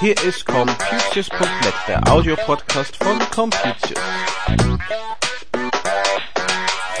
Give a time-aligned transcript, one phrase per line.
[0.00, 3.98] Hier ist Computius.net, der Audiopodcast von Computius.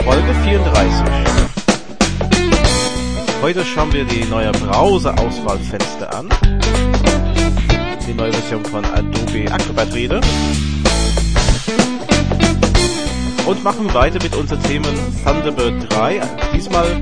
[0.02, 1.06] Folge 34.
[3.42, 6.30] Heute schauen wir die neue Browser-Auswahlfenster an.
[8.06, 10.20] Die neue Version von Adobe Acrobat Reader.
[13.48, 16.20] Und machen weiter mit unseren Themen Thunderbird 3.
[16.52, 17.00] Diesmal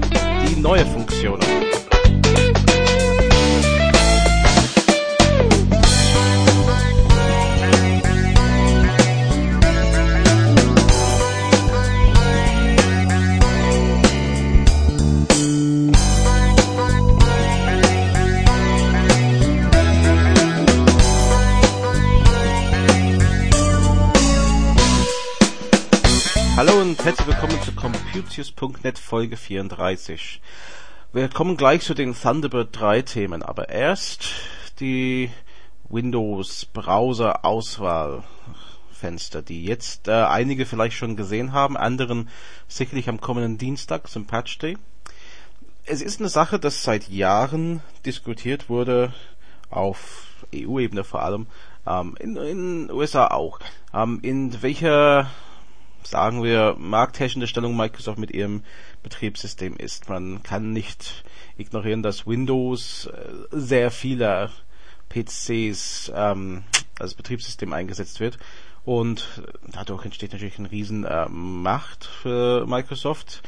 [0.49, 1.66] die neue Funktionen.
[28.17, 30.41] Computius.net Folge 34.
[31.13, 34.25] Wir kommen gleich zu den Thunderbird 3 Themen, aber erst
[34.81, 35.31] die
[35.91, 38.25] Windows Browser Auswahl
[38.91, 42.31] Fenster, die jetzt äh, einige vielleicht schon gesehen haben, anderen
[42.69, 44.79] sicherlich am kommenden Dienstag zum Patch Day.
[45.85, 49.13] Es ist eine Sache, das seit Jahren diskutiert wurde,
[49.69, 51.49] auf EU-Ebene vor allem,
[51.87, 53.59] ähm, in den USA auch.
[53.93, 55.31] Ähm, in welcher
[56.11, 58.63] sagen wir, marktherrschende Stellung Microsoft mit ihrem
[59.03, 60.09] Betriebssystem ist.
[60.09, 61.25] Man kann nicht
[61.57, 64.51] ignorieren, dass Windows äh, sehr vieler
[65.09, 66.65] PCs ähm,
[66.99, 68.39] als Betriebssystem eingesetzt wird.
[68.85, 73.43] Und dadurch entsteht natürlich eine riesen äh, Macht für Microsoft.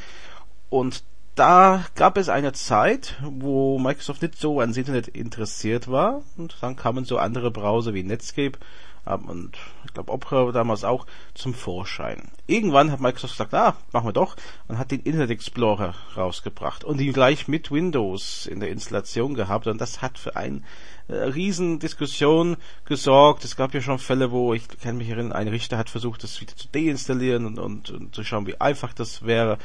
[0.68, 1.04] Und
[1.36, 6.22] da gab es eine Zeit, wo Microsoft nicht so ans Internet interessiert war.
[6.36, 8.58] Und dann kamen so andere Browser wie Netscape
[9.04, 12.30] und ich glaube Opera damals auch zum Vorschein.
[12.46, 14.36] Irgendwann hat Microsoft gesagt, ah, machen wir doch,
[14.68, 19.66] und hat den Internet Explorer rausgebracht und ihn gleich mit Windows in der Installation gehabt
[19.66, 20.62] und das hat für eine
[21.08, 23.44] äh, riesen Diskussion gesorgt.
[23.44, 26.40] Es gab ja schon Fälle, wo ich kann mich erinnern, ein Richter hat versucht, das
[26.40, 29.58] wieder zu deinstallieren und, und, und zu schauen, wie einfach das wäre.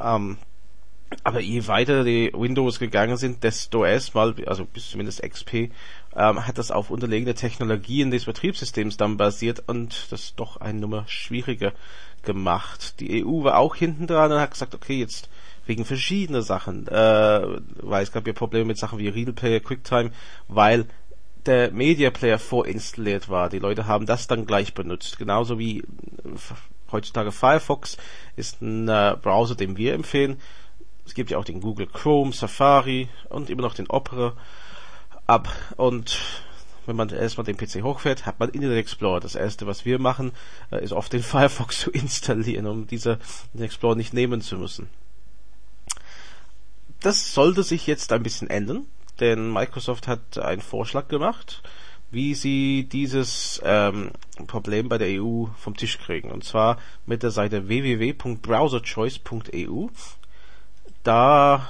[0.00, 0.38] Ähm,
[1.22, 5.70] aber je weiter die Windows gegangen sind, desto erstmal, also bis zumindest XP,
[6.16, 11.04] ähm, hat das auf unterlegene Technologien des Betriebssystems dann basiert und das doch eine Nummer
[11.06, 11.72] schwieriger
[12.22, 13.00] gemacht.
[13.00, 15.28] Die EU war auch hinten dran und hat gesagt, okay, jetzt
[15.66, 17.42] wegen verschiedener Sachen, äh,
[17.80, 20.10] weil es gab ja Probleme mit Sachen wie Real Player, QuickTime,
[20.48, 20.86] weil
[21.46, 23.48] der Media Player vorinstalliert war.
[23.48, 25.18] Die Leute haben das dann gleich benutzt.
[25.18, 25.84] Genauso wie äh,
[26.92, 27.96] heutzutage Firefox
[28.36, 30.40] ist ein äh, Browser, den wir empfehlen.
[31.06, 34.34] Es gibt ja auch den Google Chrome, Safari und immer noch den Opera
[35.26, 36.18] ab und
[36.86, 39.20] wenn man erstmal den PC hochfährt, hat man Internet Explorer.
[39.20, 40.32] Das erste, was wir machen,
[40.70, 43.18] äh, ist oft den Firefox zu installieren, um diese
[43.58, 44.88] Explorer nicht nehmen zu müssen.
[47.00, 48.86] Das sollte sich jetzt ein bisschen ändern,
[49.20, 51.62] denn Microsoft hat einen Vorschlag gemacht,
[52.10, 54.10] wie sie dieses ähm,
[54.46, 56.30] Problem bei der EU vom Tisch kriegen.
[56.30, 59.88] Und zwar mit der Seite www.browserchoice.eu.
[61.02, 61.66] Da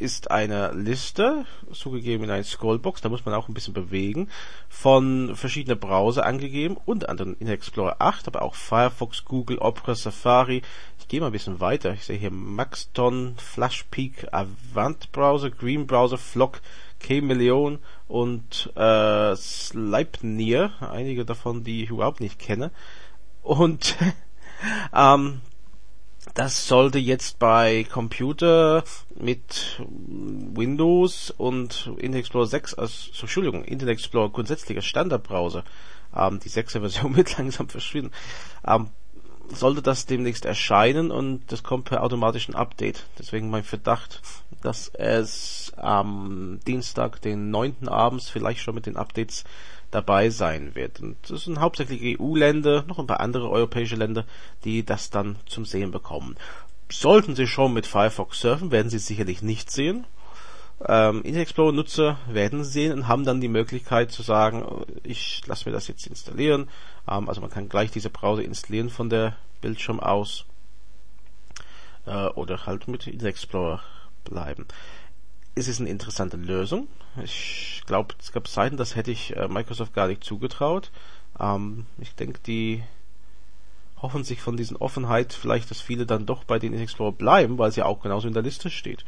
[0.00, 4.28] ist eine Liste, zugegeben in einer Scrollbox, da muss man auch ein bisschen bewegen,
[4.68, 10.62] von verschiedenen Browser angegeben, unter anderem Internet Explorer 8, aber auch Firefox, Google, Opera, Safari.
[10.98, 11.92] Ich gehe mal ein bisschen weiter.
[11.92, 16.60] Ich sehe hier Maxton, Flashpeak, Avant Browser, Green Browser, Flock,
[17.00, 17.78] K-Million
[18.08, 22.70] und äh, Sleipnir, einige davon, die ich überhaupt nicht kenne.
[23.42, 23.96] Und
[24.94, 25.40] ähm,
[26.40, 28.82] das sollte jetzt bei Computer
[29.14, 35.64] mit Windows und Internet Explorer 6, also Entschuldigung, Internet Explorer grundsätzlicher Standardbrowser,
[36.16, 38.10] ähm, die 6er Version wird langsam verschwinden,
[38.66, 38.88] ähm,
[39.50, 43.04] sollte das demnächst erscheinen und das kommt per automatischen Update.
[43.18, 44.22] Deswegen mein Verdacht,
[44.62, 47.86] dass es am Dienstag, den 9.
[47.86, 49.44] abends vielleicht schon mit den Updates
[49.90, 51.00] dabei sein wird.
[51.00, 54.24] Und das sind hauptsächlich EU-Länder, noch ein paar andere europäische Länder,
[54.64, 56.36] die das dann zum Sehen bekommen.
[56.90, 60.06] Sollten Sie schon mit Firefox surfen, werden Sie es sicherlich nicht sehen.
[60.86, 64.64] Ähm, Internet Explorer Nutzer werden sehen und haben dann die Möglichkeit zu sagen,
[65.02, 66.68] ich lasse mir das jetzt installieren.
[67.08, 70.46] Ähm, also man kann gleich diese Browser installieren von der Bildschirm aus
[72.06, 73.80] äh, oder halt mit Internet Explorer
[74.24, 74.66] bleiben
[75.60, 76.88] es ist eine interessante Lösung.
[77.22, 80.90] Ich glaube, es gab Seiten, das hätte ich äh, Microsoft gar nicht zugetraut.
[81.38, 82.82] Ähm, ich denke, die
[84.00, 87.72] hoffen sich von diesen Offenheit vielleicht, dass viele dann doch bei den Explorer bleiben, weil
[87.72, 89.04] sie auch genauso in der Liste steht.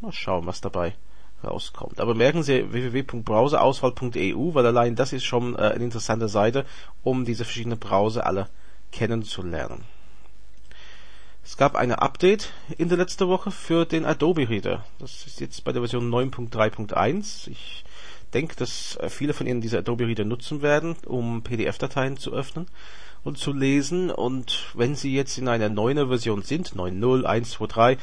[0.00, 0.94] Mal schauen, was dabei
[1.42, 2.00] rauskommt.
[2.00, 6.66] Aber merken Sie www.browserauswahl.eu, weil allein das ist schon äh, eine interessante Seite,
[7.02, 8.48] um diese verschiedenen Browser alle
[8.90, 9.84] kennenzulernen.
[11.44, 14.84] Es gab eine Update in der letzten Woche für den Adobe Reader.
[14.98, 17.48] Das ist jetzt bei der Version 9.3.1.
[17.50, 17.84] Ich
[18.32, 22.66] denke, dass viele von Ihnen diese Adobe Reader nutzen werden, um PDF-Dateien zu öffnen
[23.24, 24.10] und zu lesen.
[24.10, 27.98] Und wenn Sie jetzt in einer neuen Version sind, 9.0, 1.2.3,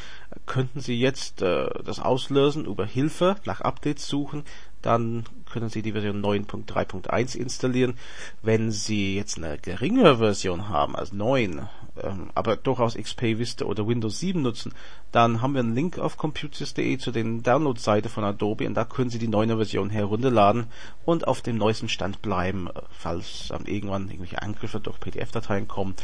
[0.46, 4.44] könnten Sie jetzt äh, das auslösen, über Hilfe nach Updates suchen,
[4.82, 7.98] dann können Sie die Version 9.3.1 installieren.
[8.42, 11.68] Wenn Sie jetzt eine geringere Version haben, als 9,
[12.04, 14.74] ähm, aber durchaus XP Vista oder Windows 7 nutzen,
[15.12, 19.10] dann haben wir einen Link auf computers.de zu den Download-Seite von Adobe und da können
[19.10, 20.68] Sie die neue Version herunterladen
[21.06, 25.96] und auf dem neuesten Stand bleiben, äh, falls dann irgendwann irgendwelche Angriffe durch PDF-Dateien kommen.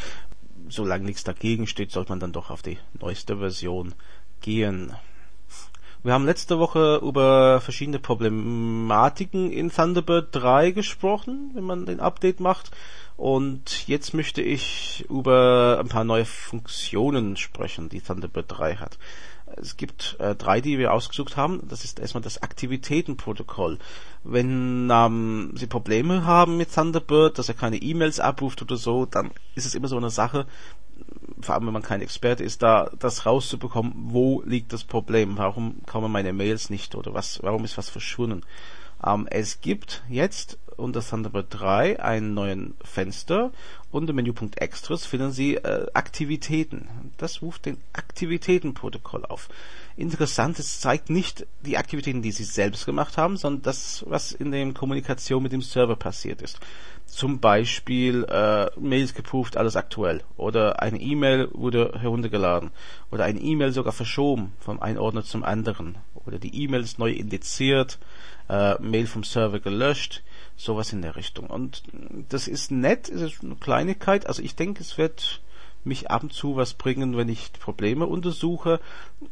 [0.67, 3.93] Solange nichts dagegen steht, sollte man dann doch auf die neueste Version
[4.41, 4.95] gehen.
[6.05, 12.39] Wir haben letzte Woche über verschiedene Problematiken in Thunderbird 3 gesprochen, wenn man den Update
[12.39, 12.69] macht.
[13.17, 18.97] Und jetzt möchte ich über ein paar neue Funktionen sprechen, die Thunderbird 3 hat.
[19.57, 21.61] Es gibt äh, drei, die wir ausgesucht haben.
[21.69, 23.77] Das ist erstmal das Aktivitätenprotokoll.
[24.23, 29.31] Wenn ähm, Sie Probleme haben mit Thunderbird, dass er keine E-Mails abruft oder so, dann
[29.53, 30.45] ist es immer so eine Sache,
[31.41, 35.83] vor allem wenn man kein Experte ist, da das rauszubekommen, wo liegt das Problem, warum
[35.85, 38.41] kommen meine Mails nicht oder was, warum ist was verschwunden.
[39.05, 43.51] Ähm, es gibt jetzt unter Thunderbird 3 einen neuen Fenster.
[43.91, 47.11] Unter Menüpunkt Extras finden Sie äh, Aktivitäten.
[47.17, 49.47] Das ruft den Aktivitätenprotokoll auf.
[49.97, 54.51] Interessant, es zeigt nicht die Aktivitäten, die Sie selbst gemacht haben, sondern das, was in
[54.51, 56.59] der Kommunikation mit dem Server passiert ist.
[57.05, 60.21] Zum Beispiel äh, Mails geprüft, alles aktuell.
[60.35, 62.71] Oder eine E-Mail wurde heruntergeladen.
[63.09, 65.97] Oder eine E-Mail sogar verschoben vom einen Ordner zum anderen.
[66.25, 67.97] Oder die E-Mail ist neu indiziert,
[68.49, 70.23] äh, Mail vom Server gelöscht
[70.57, 71.47] sowas in der Richtung.
[71.47, 71.83] Und
[72.29, 74.27] das ist nett, es ist eine Kleinigkeit.
[74.27, 75.41] Also ich denke, es wird
[75.85, 78.79] mich ab und zu was bringen, wenn ich Probleme untersuche.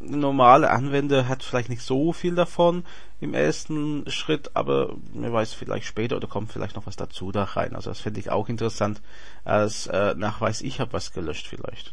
[0.01, 2.85] Ein normaler Anwender hat vielleicht nicht so viel davon
[3.19, 7.43] im ersten Schritt, aber mir weiß vielleicht später oder kommt vielleicht noch was dazu da
[7.43, 7.75] rein.
[7.75, 9.01] Also das finde ich auch interessant
[9.43, 11.91] als äh, Nachweis, ich habe was gelöscht vielleicht.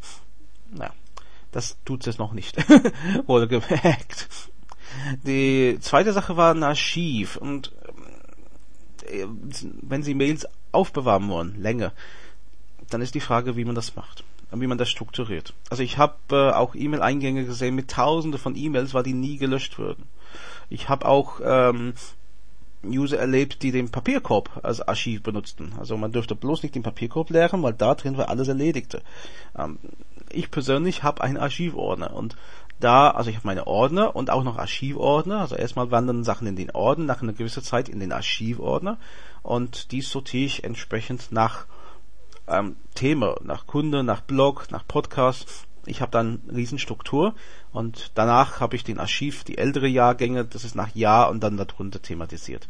[0.71, 0.91] Na,
[1.51, 2.57] das tut es noch nicht.
[3.27, 4.27] Wurde gemerkt.
[5.23, 7.71] Die zweite Sache war ein Archiv und
[9.07, 9.25] äh,
[9.81, 11.93] wenn Sie Mails aufbewahren wollen, länger,
[12.89, 15.53] dann ist die Frage, wie man das macht wie man das strukturiert.
[15.69, 19.77] Also ich habe äh, auch E-Mail-Eingänge gesehen mit Tausende von E-Mails, weil die nie gelöscht
[19.79, 20.03] würden.
[20.69, 21.93] Ich habe auch ähm,
[22.83, 25.73] User erlebt, die den Papierkorb als Archiv benutzten.
[25.77, 29.01] Also man dürfte bloß nicht den Papierkorb leeren, weil da drin war alles Erledigte.
[29.57, 29.79] Ähm,
[30.31, 32.35] ich persönlich habe einen Archivordner und
[32.79, 35.41] da, also ich habe meine Ordner und auch noch Archivordner.
[35.41, 38.97] Also erstmal wandern Sachen in den Ordner, nach einer gewissen Zeit in den Archivordner
[39.43, 41.65] und die sortiere ich entsprechend nach
[42.51, 45.65] ähm, Thema, nach Kunde, nach Blog, nach Podcast.
[45.85, 47.33] Ich habe dann Riesenstruktur
[47.71, 51.57] und danach habe ich den Archiv, die ältere Jahrgänge, das ist nach Jahr und dann
[51.57, 52.67] darunter thematisiert.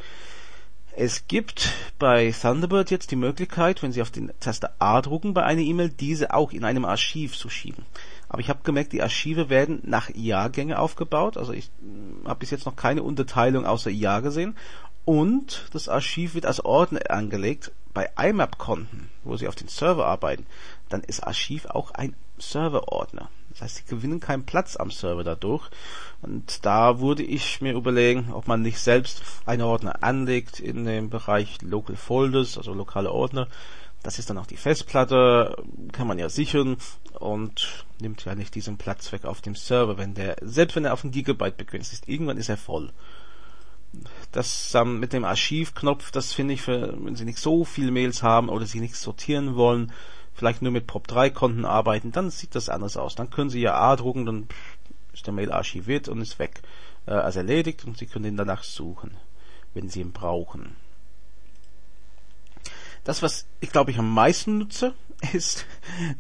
[0.93, 5.43] Es gibt bei Thunderbird jetzt die Möglichkeit, wenn Sie auf den Taste A drucken bei
[5.43, 7.85] einer E-Mail, diese auch in einem Archiv zu schieben.
[8.27, 11.37] Aber ich habe gemerkt, die Archive werden nach Jahrgänge aufgebaut.
[11.37, 14.55] Also ich hm, habe bis jetzt noch keine Unterteilung außer Jahr gesehen.
[15.05, 17.71] Und das Archiv wird als Ordner angelegt.
[17.93, 20.45] Bei IMAP-Konten, wo Sie auf den Server arbeiten,
[20.89, 23.29] dann ist Archiv auch ein Serverordner.
[23.49, 25.69] Das heißt, Sie gewinnen keinen Platz am Server dadurch.
[26.21, 31.09] Und da würde ich mir überlegen, ob man nicht selbst einen Ordner anlegt in dem
[31.09, 33.47] Bereich Local Folders, also lokale Ordner.
[34.03, 35.55] Das ist dann auch die Festplatte,
[35.91, 36.77] kann man ja sichern
[37.19, 40.93] und nimmt ja nicht diesen Platz weg auf dem Server, wenn der, selbst wenn er
[40.93, 42.91] auf ein Gigabyte begrenzt ist, irgendwann ist er voll.
[44.31, 48.23] Das ähm, mit dem Archivknopf, das finde ich, für, wenn Sie nicht so viele Mails
[48.23, 49.91] haben oder Sie nichts sortieren wollen,
[50.33, 53.15] vielleicht nur mit POP3-Konten arbeiten, dann sieht das anders aus.
[53.15, 54.47] Dann können Sie ja A drucken, dann
[55.13, 56.61] ist der Mail archiviert und ist weg,
[57.05, 59.17] äh, als erledigt und Sie können ihn danach suchen,
[59.73, 60.75] wenn Sie ihn brauchen.
[63.03, 64.93] Das, was ich glaube ich am meisten nutze,
[65.33, 65.65] ist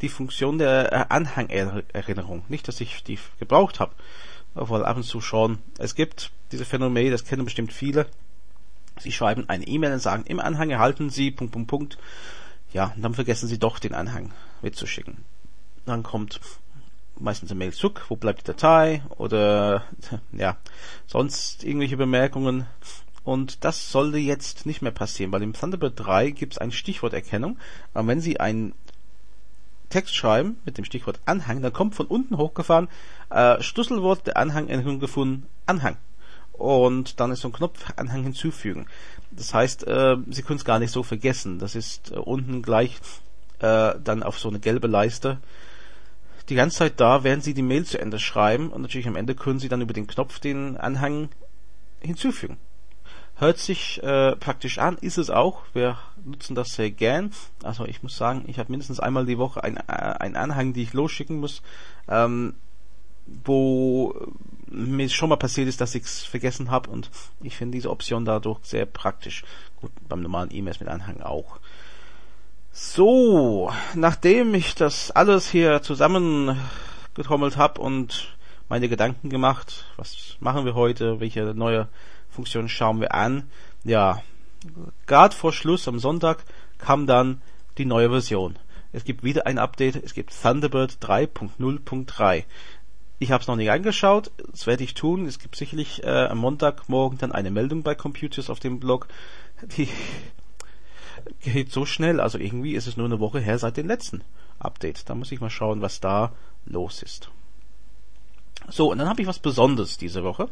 [0.01, 2.43] die Funktion der äh, Anhangerinnerung.
[2.49, 3.93] Nicht, dass ich die gebraucht habe,
[4.55, 5.59] obwohl ab und zu schon.
[5.77, 8.07] Es gibt diese Phänomene, das kennen bestimmt viele.
[8.99, 11.97] Sie schreiben eine E-Mail und sagen, im Anhang erhalten Sie, Punkt, Punkt, Punkt.
[12.73, 14.31] Ja, und dann vergessen Sie doch den Anhang
[14.61, 15.17] mitzuschicken.
[15.85, 16.39] Dann kommt
[17.19, 19.83] meistens eine Mail zurück, wo bleibt die Datei oder
[20.31, 20.57] ja,
[21.07, 22.65] sonst irgendwelche Bemerkungen.
[23.23, 27.57] Und das sollte jetzt nicht mehr passieren, weil im Thunderbird 3 gibt es eine Stichworterkennung.
[27.93, 28.73] Und wenn Sie einen
[29.91, 32.87] Text schreiben mit dem Stichwort Anhang, dann kommt von unten hochgefahren
[33.29, 35.97] äh, Schlüsselwort der Anhangänderung gefunden, Anhang.
[36.53, 38.87] Und dann ist so ein Knopf Anhang hinzufügen.
[39.31, 41.59] Das heißt, äh, Sie können es gar nicht so vergessen.
[41.59, 42.99] Das ist äh, unten gleich
[43.59, 45.37] äh, dann auf so eine gelbe Leiste
[46.49, 49.35] die ganze Zeit da, während Sie die Mail zu Ende schreiben und natürlich am Ende
[49.35, 51.29] können Sie dann über den Knopf den Anhang
[52.01, 52.57] hinzufügen.
[53.41, 55.63] Hört sich äh, praktisch an, ist es auch.
[55.73, 57.31] Wir nutzen das sehr gern.
[57.63, 60.93] Also ich muss sagen, ich habe mindestens einmal die Woche einen ein Anhang, die ich
[60.93, 61.63] losschicken muss,
[62.07, 62.53] ähm,
[63.25, 64.13] wo
[64.67, 67.09] mir schon mal passiert ist, dass ich es vergessen habe und
[67.41, 69.43] ich finde diese Option dadurch sehr praktisch.
[69.77, 71.59] Gut, beim normalen E-Mails mit Anhang auch.
[72.71, 78.37] So, nachdem ich das alles hier zusammengetrommelt habe und
[78.69, 81.87] meine Gedanken gemacht, was machen wir heute, welche neue
[82.31, 83.49] Funktion schauen wir an,
[83.83, 84.21] ja,
[85.05, 86.43] gerade vor Schluss am Sonntag
[86.77, 87.41] kam dann
[87.77, 88.57] die neue Version.
[88.93, 92.43] Es gibt wieder ein Update, es gibt Thunderbird 3.0.3.
[93.19, 95.25] Ich habe es noch nicht angeschaut, das werde ich tun.
[95.27, 99.07] Es gibt sicherlich äh, am Montagmorgen dann eine Meldung bei Computers auf dem Blog.
[99.77, 99.87] Die
[101.41, 102.19] geht so schnell.
[102.19, 104.23] Also irgendwie ist es nur eine Woche her seit dem letzten
[104.59, 105.09] Update.
[105.09, 106.33] Da muss ich mal schauen, was da
[106.65, 107.29] los ist.
[108.69, 110.49] So, und dann habe ich was Besonderes diese Woche.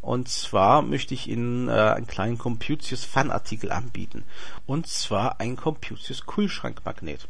[0.00, 4.24] Und zwar möchte ich Ihnen äh, einen kleinen Computius Fanartikel anbieten.
[4.66, 7.28] Und zwar ein Computius Kühlschrankmagnet.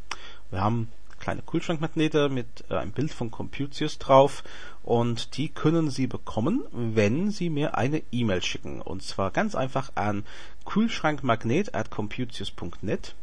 [0.50, 4.44] Wir haben kleine Kühlschrankmagnete mit äh, einem Bild von Computius drauf
[4.82, 8.80] und die können Sie bekommen, wenn Sie mir eine E-Mail schicken.
[8.80, 10.24] Und zwar ganz einfach an
[10.64, 13.14] kühlschrankmagnet at computius.net.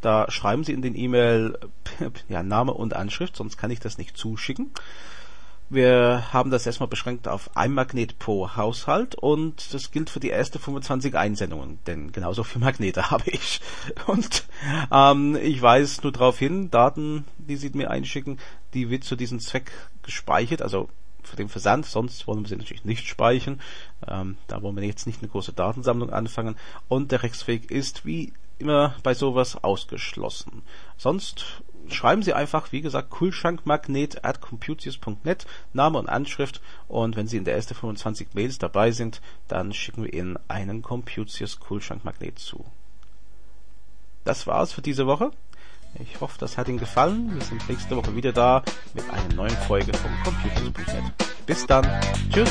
[0.00, 1.58] Da schreiben Sie in den E-Mail
[2.28, 4.70] ja, Name und Anschrift, sonst kann ich das nicht zuschicken.
[5.74, 10.28] Wir haben das erstmal beschränkt auf ein Magnet pro Haushalt und das gilt für die
[10.28, 13.60] erste 25 Einsendungen, denn genauso viele Magnete habe ich.
[14.06, 14.44] Und
[14.92, 18.38] ähm, ich weise nur darauf hin, Daten, die Sie mir einschicken,
[18.72, 19.72] die wird zu diesem Zweck
[20.04, 20.88] gespeichert, also
[21.24, 23.60] für den Versand, sonst wollen wir sie natürlich nicht speichern.
[24.06, 26.54] Ähm, da wollen wir jetzt nicht eine große Datensammlung anfangen.
[26.86, 30.62] Und der Rechtsweg ist wie immer bei sowas ausgeschlossen.
[30.96, 37.36] Sonst schreiben Sie einfach, wie gesagt, Kühlschrankmagnet at computius.net, Name und Anschrift und wenn Sie
[37.36, 42.64] in der ersten 25 Mails dabei sind, dann schicken wir Ihnen einen Computius Kühlschrankmagnet zu.
[44.24, 45.30] Das war's für diese Woche.
[46.00, 47.32] Ich hoffe, das hat Ihnen gefallen.
[47.34, 48.62] Wir sind nächste Woche wieder da
[48.94, 51.04] mit einer neuen Folge vom Computers.net.
[51.46, 51.86] Bis dann.
[52.30, 52.50] Tschüss.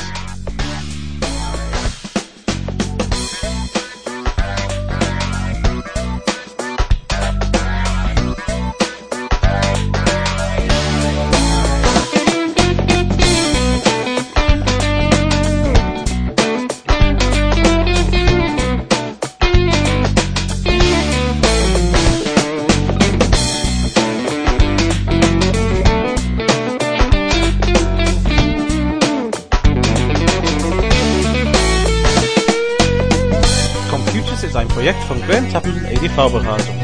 [36.14, 36.76] Tappenden EDV-Beratung.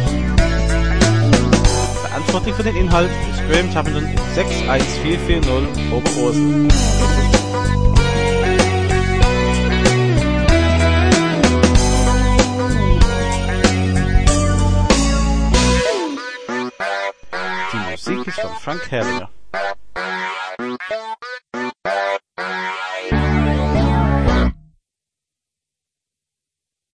[2.02, 6.68] Verantwortlich für den Inhalt ist Graham Tappenden in 61440 Oberursel.
[17.72, 19.30] Die Musik ist von Frank Herringer.